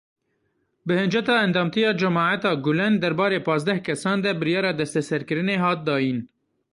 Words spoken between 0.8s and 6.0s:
Bi hinceta endamtiya Cemaeta Gulen derbarê pazdeh kesan de biryara desteserkirinê hat